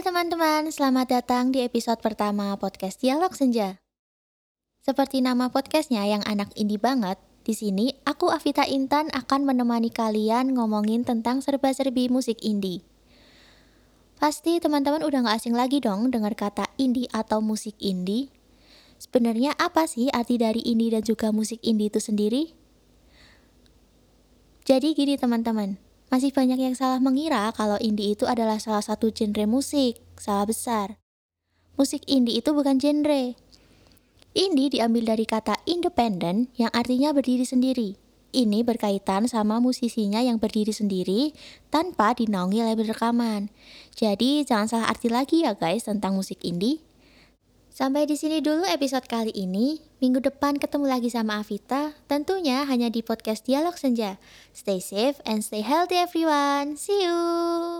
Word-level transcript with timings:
Teman-teman, 0.00 0.72
selamat 0.72 1.12
datang 1.12 1.52
di 1.52 1.60
episode 1.60 2.00
pertama 2.00 2.56
podcast 2.56 3.04
Dialog 3.04 3.36
Senja. 3.36 3.84
Seperti 4.80 5.20
nama 5.20 5.52
podcastnya 5.52 6.08
yang 6.08 6.24
anak 6.24 6.56
indie 6.56 6.80
banget, 6.80 7.20
di 7.44 7.52
sini 7.52 7.92
aku 8.08 8.32
Avita 8.32 8.64
Intan 8.64 9.12
akan 9.12 9.44
menemani 9.44 9.92
kalian 9.92 10.56
ngomongin 10.56 11.04
tentang 11.04 11.44
serba-serbi 11.44 12.08
musik 12.08 12.40
indie. 12.40 12.80
Pasti 14.16 14.56
teman-teman 14.56 15.04
udah 15.04 15.20
gak 15.28 15.44
asing 15.44 15.52
lagi 15.52 15.84
dong 15.84 16.08
dengar 16.08 16.32
kata 16.32 16.64
indie 16.80 17.12
atau 17.12 17.44
musik 17.44 17.76
indie. 17.76 18.32
Sebenarnya 18.96 19.52
apa 19.60 19.84
sih 19.84 20.08
arti 20.08 20.40
dari 20.40 20.64
indie 20.64 20.96
dan 20.96 21.04
juga 21.04 21.28
musik 21.28 21.60
indie 21.60 21.92
itu 21.92 22.00
sendiri? 22.00 22.56
Jadi 24.64 24.96
gini 24.96 25.20
teman-teman, 25.20 25.76
masih 26.10 26.34
banyak 26.34 26.58
yang 26.58 26.74
salah 26.74 26.98
mengira 26.98 27.54
kalau 27.54 27.78
indie 27.78 28.18
itu 28.18 28.26
adalah 28.26 28.58
salah 28.58 28.82
satu 28.82 29.14
genre 29.14 29.46
musik. 29.46 30.02
Salah 30.18 30.44
besar. 30.44 30.98
Musik 31.78 32.02
indie 32.10 32.42
itu 32.42 32.50
bukan 32.50 32.82
genre. 32.82 33.38
Indie 34.34 34.68
diambil 34.70 35.14
dari 35.14 35.26
kata 35.26 35.58
independent 35.70 36.50
yang 36.58 36.70
artinya 36.74 37.14
berdiri 37.14 37.46
sendiri. 37.46 37.94
Ini 38.30 38.62
berkaitan 38.62 39.26
sama 39.26 39.58
musisinya 39.58 40.22
yang 40.22 40.38
berdiri 40.38 40.70
sendiri 40.70 41.34
tanpa 41.66 42.14
dinaungi 42.14 42.62
label 42.62 42.94
rekaman. 42.94 43.50
Jadi 43.94 44.46
jangan 44.46 44.66
salah 44.70 44.86
arti 44.90 45.10
lagi 45.10 45.42
ya 45.42 45.58
guys 45.58 45.86
tentang 45.86 46.14
musik 46.14 46.38
indie. 46.46 46.78
Sampai 47.80 48.04
di 48.04 48.12
sini 48.12 48.44
dulu 48.44 48.68
episode 48.68 49.08
kali 49.08 49.32
ini. 49.32 49.80
Minggu 50.04 50.20
depan 50.20 50.60
ketemu 50.60 50.84
lagi 50.84 51.08
sama 51.08 51.40
Avita, 51.40 51.96
tentunya 52.12 52.68
hanya 52.68 52.92
di 52.92 53.00
podcast 53.00 53.48
Dialog 53.48 53.72
Senja. 53.80 54.20
Stay 54.52 54.84
safe 54.84 55.16
and 55.24 55.40
stay 55.40 55.64
healthy 55.64 55.96
everyone. 55.96 56.76
See 56.76 57.08
you. 57.08 57.79